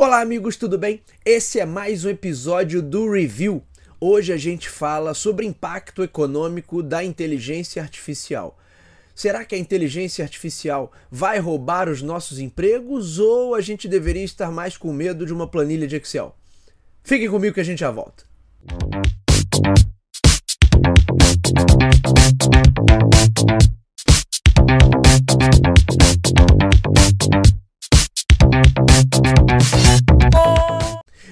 [0.00, 1.02] Olá, amigos, tudo bem?
[1.24, 3.64] Esse é mais um episódio do Review.
[4.00, 8.56] Hoje a gente fala sobre impacto econômico da inteligência artificial.
[9.12, 14.52] Será que a inteligência artificial vai roubar os nossos empregos ou a gente deveria estar
[14.52, 16.32] mais com medo de uma planilha de Excel?
[17.02, 18.22] Fiquem comigo que a gente já volta.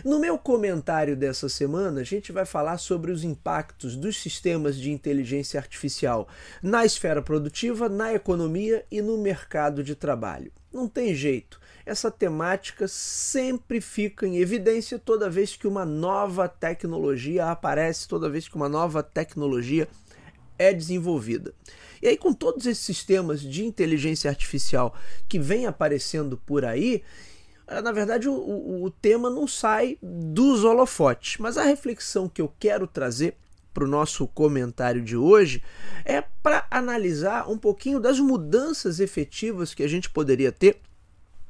[0.04, 4.90] No meu comentário dessa semana, a gente vai falar sobre os impactos dos sistemas de
[4.90, 6.28] inteligência artificial
[6.62, 10.52] na esfera produtiva, na economia e no mercado de trabalho.
[10.72, 17.46] Não tem jeito, essa temática sempre fica em evidência toda vez que uma nova tecnologia
[17.46, 19.88] aparece, toda vez que uma nova tecnologia
[20.58, 21.54] é desenvolvida.
[22.02, 24.94] E aí, com todos esses sistemas de inteligência artificial
[25.28, 27.02] que vem aparecendo por aí,
[27.68, 32.52] na verdade, o, o, o tema não sai dos holofotes, mas a reflexão que eu
[32.58, 33.36] quero trazer
[33.74, 35.62] para o nosso comentário de hoje
[36.04, 40.80] é para analisar um pouquinho das mudanças efetivas que a gente poderia ter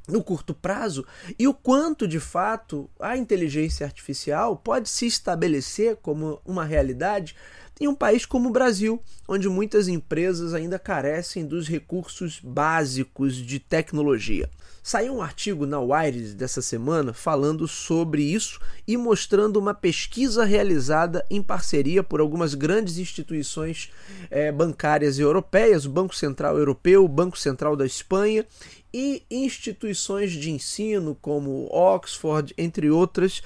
[0.09, 1.05] no curto prazo
[1.39, 7.37] e o quanto de fato a inteligência artificial pode se estabelecer como uma realidade
[7.81, 13.61] em um país como o Brasil, onde muitas empresas ainda carecem dos recursos básicos de
[13.61, 14.49] tecnologia.
[14.87, 21.27] Saiu um artigo na Wired dessa semana falando sobre isso e mostrando uma pesquisa realizada
[21.29, 23.91] em parceria por algumas grandes instituições
[24.31, 28.47] é, bancárias europeias, o Banco Central Europeu, o Banco Central da Espanha
[28.95, 33.43] e instituições de ensino como Oxford, entre outras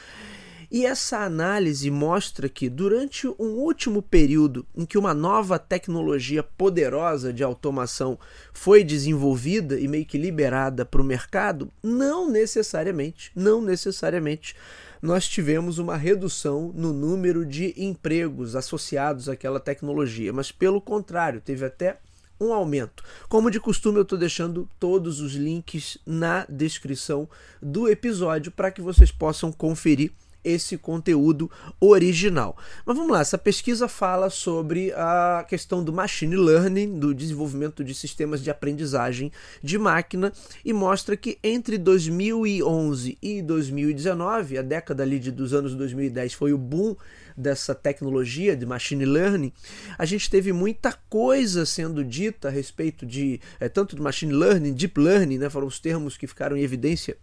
[0.70, 7.32] e essa análise mostra que, durante um último período em que uma nova tecnologia poderosa
[7.32, 8.16] de automação
[8.52, 14.54] foi desenvolvida e meio que liberada para o mercado, não necessariamente, não necessariamente
[15.02, 21.64] nós tivemos uma redução no número de empregos associados àquela tecnologia, mas pelo contrário, teve
[21.64, 21.98] até
[22.40, 23.02] um aumento.
[23.28, 27.28] Como de costume, eu estou deixando todos os links na descrição
[27.60, 30.12] do episódio para que vocês possam conferir
[30.44, 32.56] esse conteúdo original.
[32.84, 37.94] Mas vamos lá, essa pesquisa fala sobre a questão do machine learning, do desenvolvimento de
[37.94, 40.32] sistemas de aprendizagem de máquina
[40.64, 46.52] e mostra que entre 2011 e 2019, a década ali de, dos anos 2010 foi
[46.52, 46.96] o boom
[47.36, 49.52] dessa tecnologia de machine learning,
[49.98, 54.74] a gente teve muita coisa sendo dita a respeito de é, tanto de machine learning,
[54.74, 57.16] deep learning, né, foram os termos que ficaram em evidência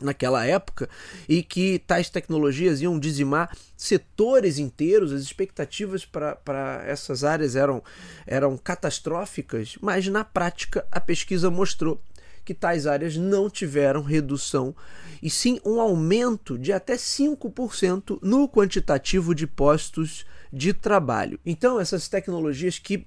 [0.00, 0.88] naquela época
[1.28, 7.82] e que tais tecnologias iam dizimar setores inteiros, as expectativas para essas áreas eram,
[8.26, 12.00] eram catastróficas, mas na prática a pesquisa mostrou
[12.44, 14.74] que tais áreas não tiveram redução
[15.22, 21.38] e sim um aumento de até 5% no quantitativo de postos de trabalho.
[21.44, 23.06] Então, essas tecnologias que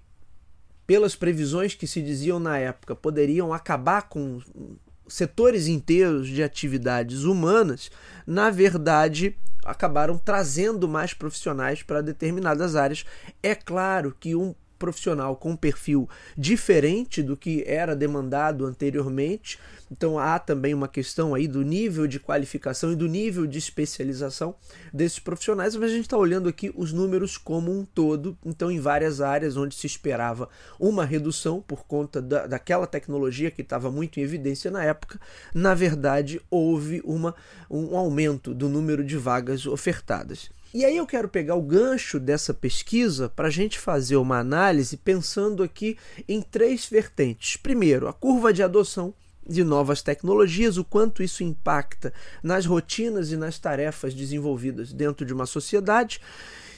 [0.85, 4.41] pelas previsões que se diziam na época, poderiam acabar com
[5.11, 7.91] setores inteiros de atividades humanas,
[8.25, 13.05] na verdade, acabaram trazendo mais profissionais para determinadas áreas.
[13.44, 19.59] É claro que um profissional com um perfil diferente do que era demandado anteriormente.
[19.92, 24.56] Então há também uma questão aí do nível de qualificação e do nível de especialização
[24.92, 28.36] desses profissionais, mas a gente está olhando aqui os números como um todo.
[28.44, 30.50] Então, em várias áreas onde se esperava
[30.80, 35.19] uma redução por conta da, daquela tecnologia que estava muito em evidência na época,
[35.53, 37.36] na verdade houve uma,
[37.69, 40.50] um aumento do número de vagas ofertadas.
[40.73, 44.95] E aí eu quero pegar o gancho dessa pesquisa para a gente fazer uma análise
[44.95, 47.57] pensando aqui em três vertentes.
[47.57, 49.13] Primeiro, a curva de adoção
[49.45, 55.33] de novas tecnologias, o quanto isso impacta nas rotinas e nas tarefas desenvolvidas dentro de
[55.33, 56.21] uma sociedade.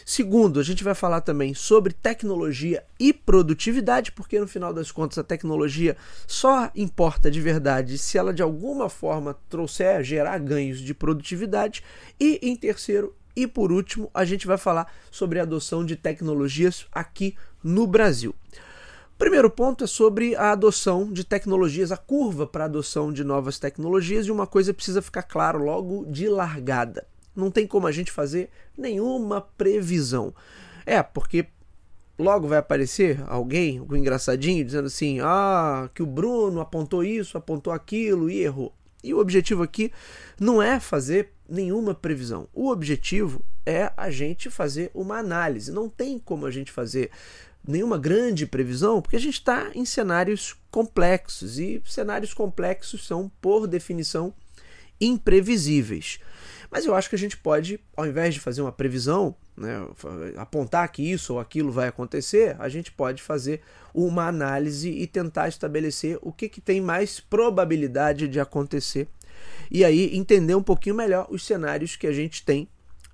[0.03, 5.19] Segundo, a gente vai falar também sobre tecnologia e produtividade, porque no final das contas
[5.19, 10.95] a tecnologia só importa de verdade se ela de alguma forma trouxer, gerar ganhos de
[10.95, 11.83] produtividade.
[12.19, 16.85] E em terceiro, e por último, a gente vai falar sobre a adoção de tecnologias
[16.91, 18.35] aqui no Brasil.
[19.17, 23.59] Primeiro ponto é sobre a adoção de tecnologias, a curva para a adoção de novas
[23.59, 27.07] tecnologias, e uma coisa precisa ficar claro logo de largada.
[27.35, 30.33] Não tem como a gente fazer nenhuma previsão.
[30.85, 31.47] É, porque
[32.17, 37.71] logo vai aparecer alguém, algum engraçadinho, dizendo assim: ah, que o Bruno apontou isso, apontou
[37.71, 38.73] aquilo e errou.
[39.03, 39.91] E o objetivo aqui
[40.39, 42.47] não é fazer nenhuma previsão.
[42.53, 45.71] O objetivo é a gente fazer uma análise.
[45.71, 47.11] Não tem como a gente fazer
[47.65, 53.67] nenhuma grande previsão, porque a gente está em cenários complexos e cenários complexos são, por
[53.67, 54.33] definição,
[54.99, 56.19] imprevisíveis.
[56.69, 59.87] Mas eu acho que a gente pode, ao invés de fazer uma previsão, né,
[60.37, 63.61] apontar que isso ou aquilo vai acontecer, a gente pode fazer
[63.93, 69.07] uma análise e tentar estabelecer o que, que tem mais probabilidade de acontecer.
[69.69, 72.67] E aí entender um pouquinho melhor os cenários que a gente tem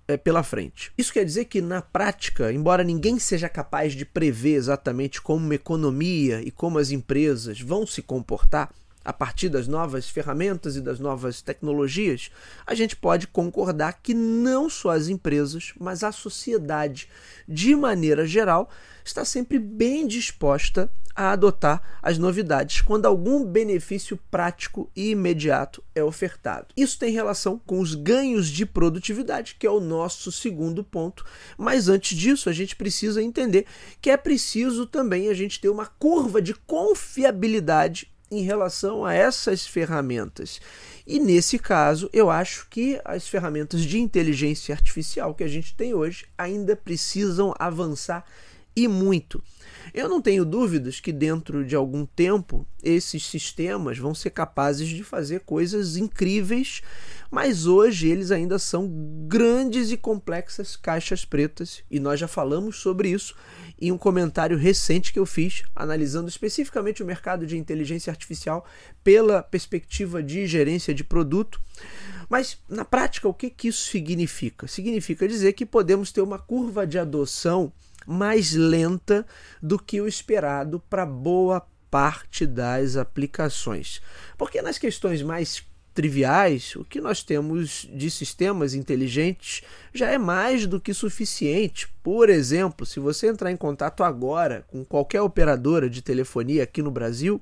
[0.08, 0.92] é, pela frente.
[0.98, 5.56] Isso quer dizer que, na prática, embora ninguém seja capaz de prever exatamente como uma
[5.56, 8.74] economia e como as empresas vão se comportar,
[9.04, 12.30] a partir das novas ferramentas e das novas tecnologias,
[12.66, 17.10] a gente pode concordar que não só as empresas, mas a sociedade,
[17.48, 18.70] de maneira geral,
[19.04, 26.04] está sempre bem disposta a adotar as novidades quando algum benefício prático e imediato é
[26.04, 26.68] ofertado.
[26.78, 31.26] Isso tem relação com os ganhos de produtividade, que é o nosso segundo ponto.
[31.58, 33.66] Mas antes disso, a gente precisa entender
[34.02, 39.66] que é preciso também a gente ter uma curva de confiabilidade em relação a essas
[39.66, 40.60] ferramentas.
[41.06, 45.94] E nesse caso, eu acho que as ferramentas de inteligência artificial que a gente tem
[45.94, 48.26] hoje ainda precisam avançar
[48.76, 49.44] e muito.
[49.94, 55.04] Eu não tenho dúvidas que dentro de algum tempo esses sistemas vão ser capazes de
[55.04, 56.82] fazer coisas incríveis,
[57.32, 58.90] mas hoje eles ainda são
[59.28, 63.36] grandes e complexas caixas pretas e nós já falamos sobre isso
[63.82, 68.66] em um comentário recente que eu fiz, analisando especificamente o mercado de inteligência artificial
[69.04, 71.62] pela perspectiva de gerência de produto.
[72.30, 74.68] Mas, na prática, o que, que isso significa?
[74.68, 77.72] Significa dizer que podemos ter uma curva de adoção
[78.06, 79.26] mais lenta
[79.62, 84.02] do que o esperado para boa parte das aplicações.
[84.38, 85.64] Porque nas questões mais
[85.94, 89.64] triviais, o que nós temos de sistemas inteligentes
[89.94, 91.90] já é mais do que suficiente.
[92.02, 96.92] Por exemplo, se você entrar em contato agora com qualquer operadora de telefonia aqui no
[96.92, 97.42] Brasil,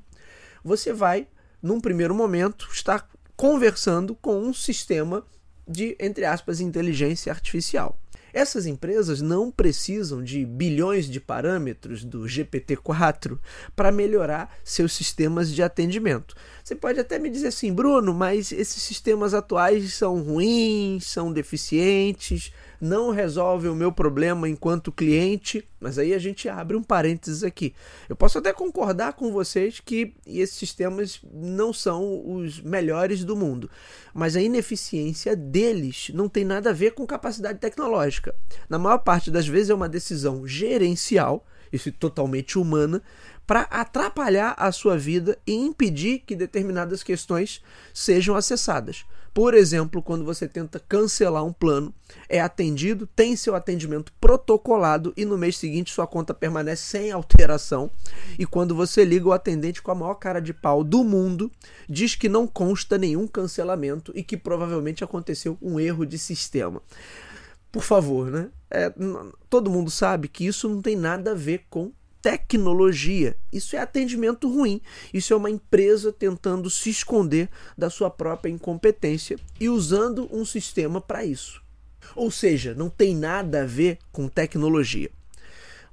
[0.64, 1.28] você vai,
[1.62, 5.24] num primeiro momento, estar conversando com um sistema
[5.68, 8.00] de, entre aspas, inteligência artificial.
[8.34, 13.38] Essas empresas não precisam de bilhões de parâmetros do GPT-4
[13.76, 16.36] para melhorar seus sistemas de atendimento.
[16.64, 22.52] Você pode até me dizer assim, Bruno, mas esses sistemas atuais são ruins, são deficientes,
[22.80, 25.68] não resolvem o meu problema enquanto cliente.
[25.80, 27.74] Mas aí a gente abre um parênteses aqui.
[28.10, 33.70] Eu posso até concordar com vocês que esses sistemas não são os melhores do mundo,
[34.14, 38.34] mas a ineficiência deles não tem nada a ver com capacidade tecnológica.
[38.68, 43.02] Na maior parte das vezes é uma decisão gerencial, isso totalmente humana,
[43.46, 47.62] para atrapalhar a sua vida e impedir que determinadas questões
[47.94, 49.06] sejam acessadas.
[49.38, 51.94] Por exemplo, quando você tenta cancelar um plano,
[52.28, 57.92] é atendido, tem seu atendimento protocolado e no mês seguinte sua conta permanece sem alteração.
[58.40, 61.52] E quando você liga, o atendente, com a maior cara de pau do mundo,
[61.88, 66.82] diz que não consta nenhum cancelamento e que provavelmente aconteceu um erro de sistema.
[67.72, 68.50] Por favor, né?
[68.70, 68.92] É,
[69.50, 71.92] todo mundo sabe que isso não tem nada a ver com
[72.22, 73.38] tecnologia.
[73.54, 74.82] Isso é atendimento ruim.
[75.14, 81.00] Isso é uma empresa tentando se esconder da sua própria incompetência e usando um sistema
[81.00, 81.62] para isso.
[82.16, 85.10] Ou seja, não tem nada a ver com tecnologia.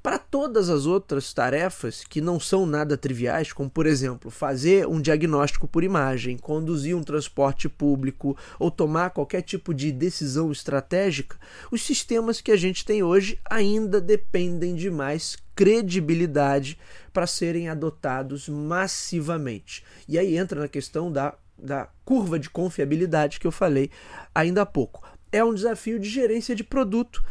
[0.05, 5.01] Para todas as outras tarefas que não são nada triviais, como por exemplo fazer um
[5.01, 11.38] diagnóstico por imagem, conduzir um transporte público ou tomar qualquer tipo de decisão estratégica,
[11.71, 16.78] os sistemas que a gente tem hoje ainda dependem de mais credibilidade
[17.11, 19.83] para serem adotados massivamente.
[20.07, 23.90] E aí entra na questão da, da curva de confiabilidade que eu falei
[24.35, 25.02] ainda há pouco.
[25.33, 27.25] É um desafio de gerência de produto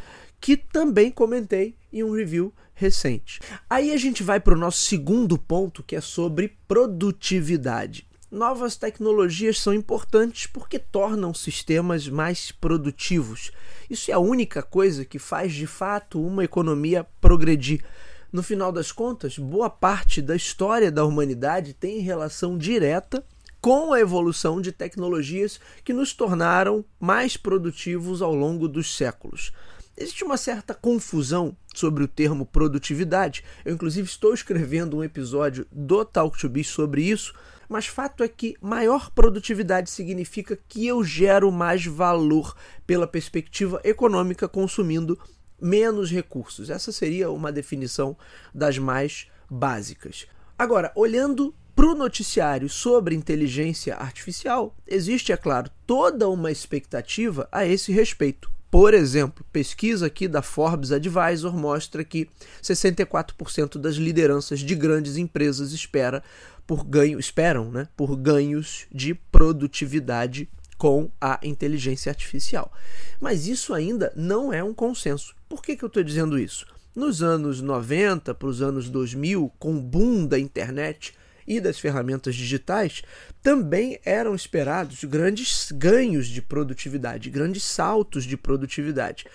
[0.43, 3.39] que também comentei em um review recente.
[3.69, 8.05] Aí a gente vai para o nosso segundo ponto, que é sobre produtividade.
[8.29, 13.53] Novas tecnologias são importantes porque tornam sistemas mais produtivos.
[13.89, 17.81] Isso é a única coisa que faz de fato uma economia progredir.
[18.29, 23.25] No final das contas, boa parte da história da humanidade tem relação direta
[23.61, 29.53] com a evolução de tecnologias que nos tornaram mais produtivos ao longo dos séculos.
[29.95, 33.43] Existe uma certa confusão sobre o termo produtividade.
[33.63, 37.33] Eu, inclusive, estou escrevendo um episódio do Talk to Be sobre isso,
[37.69, 42.55] mas fato é que maior produtividade significa que eu gero mais valor
[42.87, 45.17] pela perspectiva econômica consumindo
[45.61, 46.71] menos recursos.
[46.71, 48.17] Essa seria uma definição
[48.53, 50.25] das mais básicas.
[50.57, 57.63] Agora, olhando para o noticiário sobre inteligência artificial, existe, é claro, toda uma expectativa a
[57.65, 58.51] esse respeito.
[58.73, 62.27] Por exemplo, pesquisa aqui da Forbes Advisor mostra que
[62.59, 66.23] 64% das lideranças de grandes empresas espera
[66.65, 72.73] por ganho, esperam né, por ganhos de produtividade com a inteligência artificial.
[73.21, 75.35] Mas isso ainda não é um consenso.
[75.47, 76.65] Por que, que eu estou dizendo isso?
[76.95, 81.13] Nos anos 90 para os anos 2000, com o boom da internet
[81.47, 83.01] e das ferramentas digitais,
[83.41, 89.25] também eram esperados grandes ganhos de produtividade, grandes saltos de produtividade.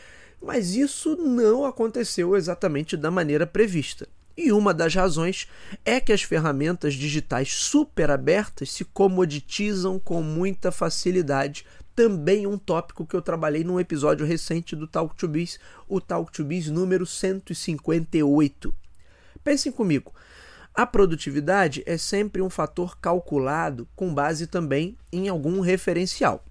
[0.40, 4.08] Mas isso não aconteceu exatamente da maneira prevista.
[4.36, 5.48] E uma das razões
[5.84, 11.66] é que as ferramentas digitais super abertas se comoditizam com muita facilidade.
[11.92, 16.30] Também um tópico que eu trabalhei num episódio recente do Talk to Biz, o Talk
[16.30, 18.72] to Biz número 158.
[19.42, 20.14] Pensem comigo,
[20.78, 26.44] a produtividade é sempre um fator calculado com base também em algum referencial.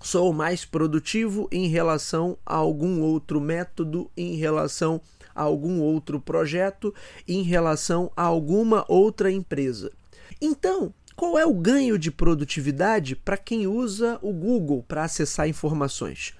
[0.00, 5.00] Sou mais produtivo em relação a algum outro método, em relação
[5.34, 6.94] a algum outro projeto
[7.26, 9.90] em relação a alguma outra empresa.
[10.40, 16.34] Então, qual é o ganho de produtividade para quem usa o Google para acessar informações?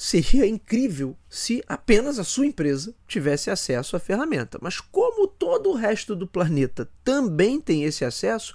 [0.00, 4.56] Seria incrível se apenas a sua empresa tivesse acesso à ferramenta.
[4.62, 8.54] Mas como todo o resto do planeta também tem esse acesso,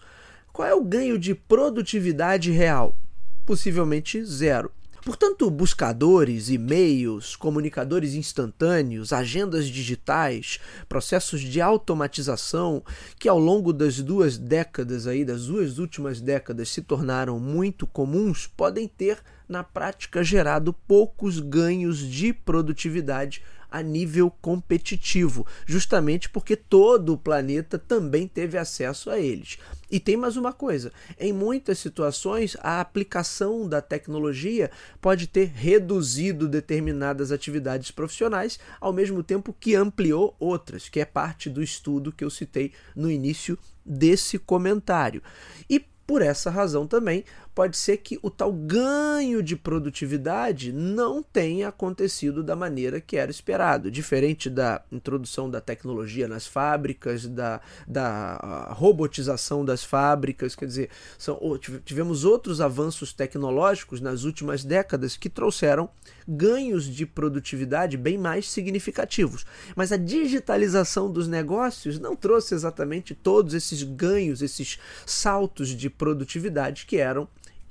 [0.53, 2.97] qual é o ganho de produtividade real?
[3.45, 4.71] Possivelmente zero.
[5.03, 12.81] Portanto, buscadores, e-mails, comunicadores instantâneos, agendas digitais, processos de automatização
[13.19, 18.47] que ao longo das duas décadas aí, das duas últimas décadas se tornaram muito comuns,
[18.47, 23.43] podem ter na prática gerado poucos ganhos de produtividade
[23.73, 29.57] a nível competitivo, justamente porque todo o planeta também teve acesso a eles.
[29.89, 34.69] E tem mais uma coisa: em muitas situações, a aplicação da tecnologia
[35.01, 41.49] pode ter reduzido determinadas atividades profissionais, ao mesmo tempo que ampliou outras, que é parte
[41.49, 45.21] do estudo que eu citei no início desse comentário.
[45.67, 51.67] E por essa razão também, pode ser que o tal ganho de produtividade não tenha
[51.67, 53.91] acontecido da maneira que era esperado.
[53.91, 61.39] Diferente da introdução da tecnologia nas fábricas, da, da robotização das fábricas, quer dizer, são,
[61.85, 65.89] tivemos outros avanços tecnológicos nas últimas décadas que trouxeram
[66.27, 69.45] ganhos de produtividade bem mais significativos.
[69.75, 76.85] Mas a digitalização dos negócios não trouxe exatamente todos esses ganhos, esses saltos de produtividade
[76.85, 77.27] que eram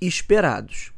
[0.06, 0.92] esperados.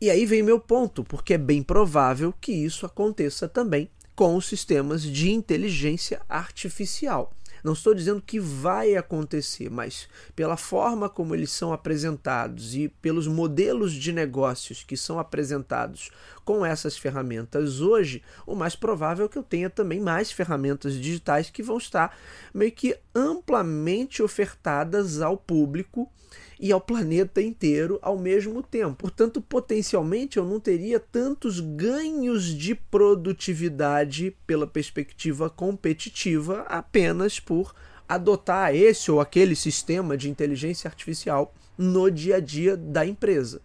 [0.00, 4.46] E aí vem meu ponto, porque é bem provável que isso aconteça também com os
[4.46, 7.32] sistemas de inteligência artificial.
[7.64, 10.06] Não estou dizendo que vai acontecer, mas
[10.36, 16.10] pela forma como eles são apresentados e pelos modelos de negócios que são apresentados
[16.44, 21.48] com essas ferramentas hoje, o mais provável é que eu tenha também mais ferramentas digitais
[21.48, 22.14] que vão estar
[22.52, 26.12] meio que amplamente ofertadas ao público
[26.58, 28.96] e ao planeta inteiro ao mesmo tempo.
[28.96, 37.74] Portanto, potencialmente eu não teria tantos ganhos de produtividade pela perspectiva competitiva apenas por
[38.08, 43.60] adotar esse ou aquele sistema de inteligência artificial no dia a dia da empresa.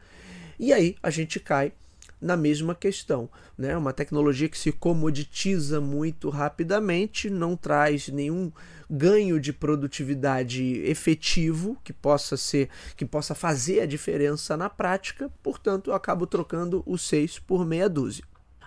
[0.60, 1.72] E aí a gente cai
[2.22, 3.30] na mesma questão.
[3.58, 3.76] Né?
[3.76, 8.52] Uma tecnologia que se comoditiza muito rapidamente, não traz nenhum
[8.90, 15.92] ganho de produtividade efetivo que possa ser, que possa fazer a diferença na prática, portanto,
[15.92, 18.24] eu acabo trocando o 6 por meia dúzia.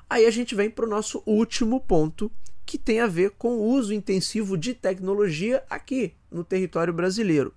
[0.09, 2.31] Aí a gente vem para o nosso último ponto,
[2.65, 7.53] que tem a ver com o uso intensivo de tecnologia aqui no território brasileiro.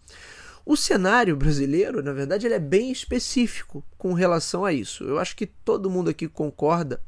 [0.66, 5.04] O cenário brasileiro, na verdade, ele é bem específico com relação a isso.
[5.04, 7.00] Eu acho que todo mundo aqui concorda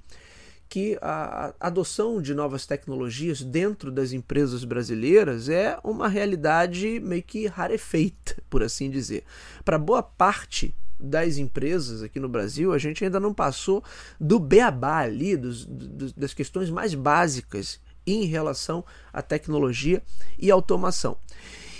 [0.69, 7.47] que a adoção de novas tecnologias dentro das empresas brasileiras é uma realidade meio que
[7.47, 9.23] rarefeita, por assim dizer.
[9.63, 13.83] Para boa parte das empresas aqui no Brasil, a gente ainda não passou
[14.19, 20.01] do beabá ali, dos, dos, das questões mais básicas em relação à tecnologia
[20.37, 21.17] e automação.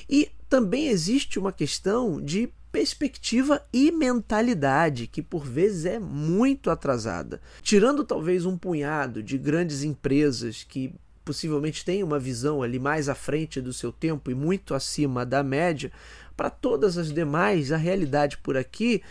[0.09, 7.41] E também existe uma questão de perspectiva e mentalidade que por vezes é muito atrasada.
[7.61, 10.93] Tirando talvez um punhado de grandes empresas que
[11.25, 15.43] possivelmente têm uma visão ali mais à frente do seu tempo e muito acima da
[15.43, 15.91] média,
[16.37, 19.01] para todas as demais, a realidade por aqui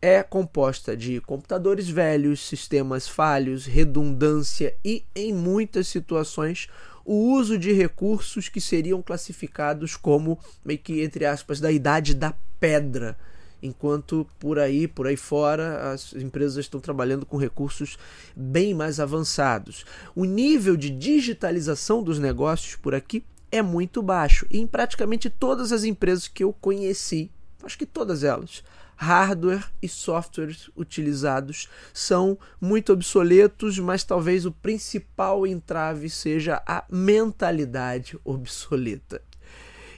[0.00, 6.68] é composta de computadores velhos, sistemas falhos, redundância e, em muitas situações,
[7.06, 12.34] o uso de recursos que seriam classificados como meio que entre aspas da idade da
[12.58, 13.16] pedra,
[13.62, 17.96] enquanto por aí, por aí fora, as empresas estão trabalhando com recursos
[18.34, 19.86] bem mais avançados.
[20.16, 23.22] O nível de digitalização dos negócios por aqui
[23.52, 27.30] é muito baixo e em praticamente todas as empresas que eu conheci,
[27.62, 28.64] acho que todas elas,
[28.96, 38.18] hardware e softwares utilizados são muito obsoletos, mas talvez o principal entrave seja a mentalidade
[38.24, 39.22] obsoleta.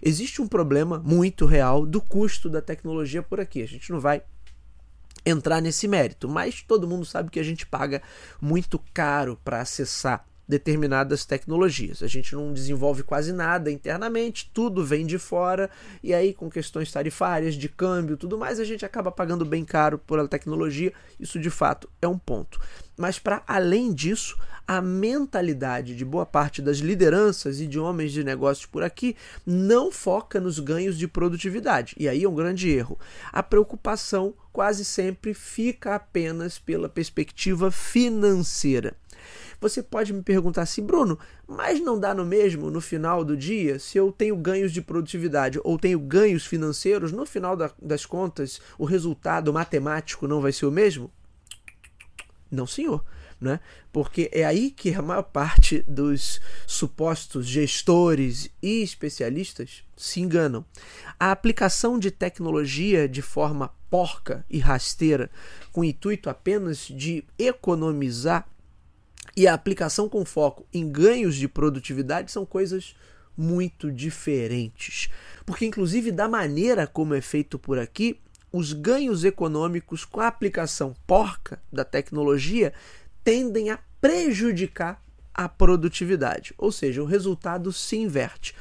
[0.02, 3.62] Existe um problema muito real do custo da tecnologia por aqui.
[3.62, 4.22] A gente não vai
[5.24, 8.02] entrar nesse mérito, mas todo mundo sabe que a gente paga
[8.40, 12.02] muito caro para acessar determinadas tecnologias.
[12.02, 15.68] A gente não desenvolve quase nada internamente, tudo vem de fora,
[16.02, 19.98] e aí, com questões tarifárias, de câmbio, tudo mais, a gente acaba pagando bem caro
[19.98, 20.92] por a tecnologia.
[21.20, 22.58] Isso de fato é um ponto.
[22.96, 24.36] Mas, para além disso,
[24.66, 29.90] a mentalidade de boa parte das lideranças e de homens de negócios por aqui não
[29.90, 31.94] foca nos ganhos de produtividade.
[31.98, 32.98] E aí é um grande erro.
[33.32, 38.94] A preocupação quase sempre fica apenas pela perspectiva financeira.
[39.60, 43.78] Você pode me perguntar assim, Bruno, mas não dá no mesmo no final do dia?
[43.78, 48.60] Se eu tenho ganhos de produtividade ou tenho ganhos financeiros, no final da, das contas,
[48.78, 51.10] o resultado matemático não vai ser o mesmo?
[52.50, 53.04] Não, senhor.
[53.40, 53.60] Né?
[53.92, 60.64] Porque é aí que a maior parte dos supostos gestores e especialistas se enganam.
[61.20, 65.30] A aplicação de tecnologia de forma porca e rasteira,
[65.72, 68.48] com o intuito apenas de economizar
[69.38, 72.96] e a aplicação com foco em ganhos de produtividade são coisas
[73.36, 75.08] muito diferentes.
[75.46, 78.18] Porque, inclusive, da maneira como é feito por aqui,
[78.50, 82.72] os ganhos econômicos com a aplicação porca da tecnologia
[83.22, 85.00] tendem a prejudicar
[85.32, 88.56] a produtividade, ou seja, o resultado se inverte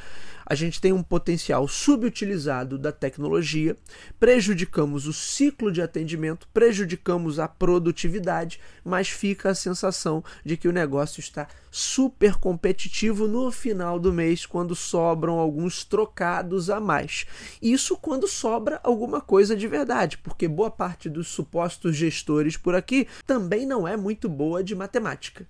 [0.50, 3.76] a gente tem um potencial subutilizado da tecnologia,
[4.18, 10.72] prejudicamos o ciclo de atendimento, prejudicamos a produtividade, mas fica a sensação de que o
[10.72, 17.26] negócio está super competitivo no final do mês, quando sobram alguns trocados a mais.
[17.62, 23.06] Isso quando sobra alguma coisa de verdade, porque boa parte dos supostos gestores por aqui
[23.26, 25.46] também não é muito boa de matemática.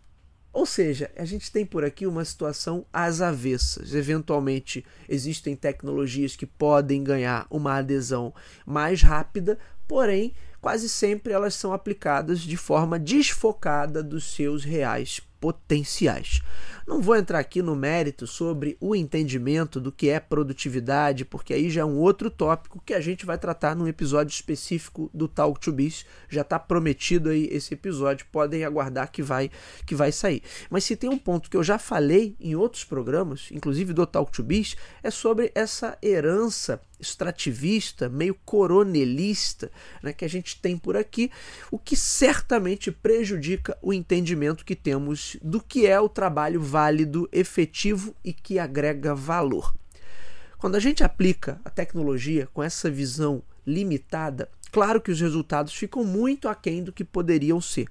[0.57, 3.93] Ou seja, a gente tem por aqui uma situação às avessas.
[3.93, 8.33] Eventualmente, existem tecnologias que podem ganhar uma adesão
[8.65, 16.41] mais rápida, porém, quase sempre elas são aplicadas de forma desfocada dos seus reais potenciais.
[16.87, 21.69] Não vou entrar aqui no mérito sobre o entendimento do que é produtividade, porque aí
[21.69, 25.59] já é um outro tópico que a gente vai tratar num episódio específico do Talk
[25.59, 26.05] to Biz.
[26.29, 29.51] Já está prometido aí esse episódio, podem aguardar que vai
[29.85, 30.41] que vai sair.
[30.69, 34.31] Mas se tem um ponto que eu já falei em outros programas, inclusive do Talk
[34.31, 39.71] to Biz, é sobre essa herança extrativista, meio coronelista,
[40.01, 41.31] né, que a gente tem por aqui,
[41.71, 48.15] o que certamente prejudica o entendimento que temos do que é o trabalho válido, efetivo
[48.23, 49.73] e que agrega valor.
[50.57, 56.03] Quando a gente aplica a tecnologia com essa visão limitada, claro que os resultados ficam
[56.03, 57.87] muito aquém do que poderiam ser.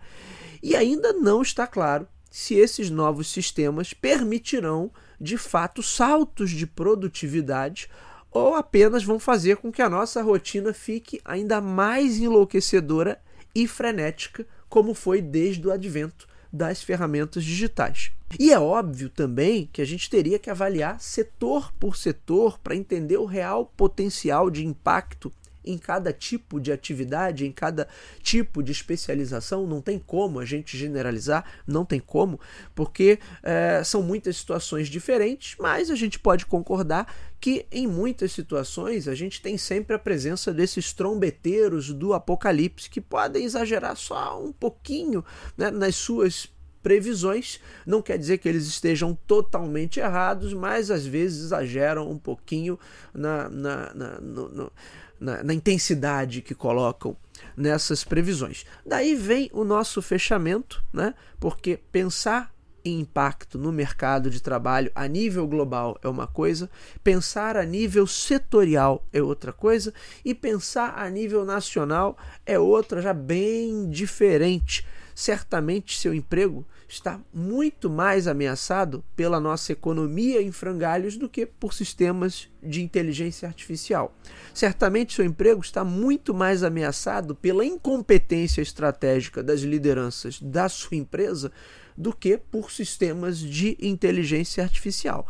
[0.62, 7.88] E ainda não está claro se esses novos sistemas permitirão, de fato, saltos de produtividade
[8.30, 13.20] ou apenas vão fazer com que a nossa rotina fique ainda mais enlouquecedora
[13.54, 18.10] e frenética, como foi desde o advento das ferramentas digitais.
[18.40, 23.18] E é óbvio também que a gente teria que avaliar setor por setor para entender
[23.18, 25.32] o real potencial de impacto
[25.66, 27.88] em cada tipo de atividade, em cada
[28.22, 29.66] tipo de especialização.
[29.66, 32.40] Não tem como a gente generalizar, não tem como,
[32.74, 39.06] porque é, são muitas situações diferentes, mas a gente pode concordar que em muitas situações
[39.08, 44.52] a gente tem sempre a presença desses trombeteiros do apocalipse que podem exagerar só um
[44.52, 45.24] pouquinho
[45.56, 46.48] né, nas suas
[46.86, 47.58] previsões.
[47.84, 52.78] Não quer dizer que eles estejam totalmente errados, mas às vezes exageram um pouquinho
[53.12, 54.72] na, na, na no, no
[55.18, 57.16] na, na intensidade que colocam
[57.56, 58.64] nessas previsões.
[58.84, 61.14] Daí vem o nosso fechamento, né?
[61.38, 62.54] porque pensar
[62.88, 66.70] em impacto no mercado de trabalho a nível global é uma coisa,
[67.02, 69.92] pensar a nível setorial é outra coisa,
[70.24, 74.86] e pensar a nível nacional é outra, já bem diferente.
[75.14, 81.72] Certamente seu emprego está muito mais ameaçado pela nossa economia em frangalhos do que por
[81.72, 84.14] sistemas de inteligência artificial.
[84.52, 91.50] Certamente seu emprego está muito mais ameaçado pela incompetência estratégica das lideranças da sua empresa
[91.96, 95.26] do que por sistemas de inteligência artificial.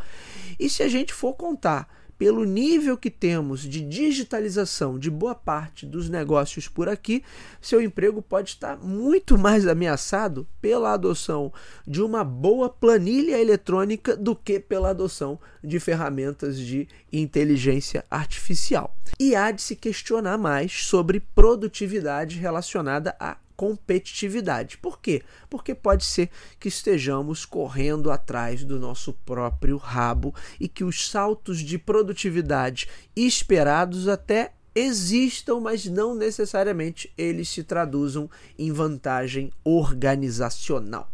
[0.58, 5.84] E se a gente for contar pelo nível que temos de digitalização de boa parte
[5.84, 7.22] dos negócios por aqui,
[7.60, 11.52] seu emprego pode estar muito mais ameaçado pela adoção
[11.86, 18.96] de uma boa planilha eletrônica do que pela adoção de ferramentas de inteligência artificial.
[19.20, 24.78] E há de se questionar mais sobre produtividade relacionada a competitividade.
[24.78, 25.22] Por quê?
[25.48, 31.60] Porque pode ser que estejamos correndo atrás do nosso próprio rabo e que os saltos
[31.60, 41.10] de produtividade esperados até existam, mas não necessariamente eles se traduzam em vantagem organizacional.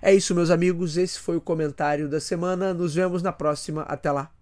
[0.00, 0.96] É isso, meus amigos.
[0.96, 2.72] Esse foi o comentário da semana.
[2.72, 3.82] Nos vemos na próxima.
[3.82, 4.35] Até lá.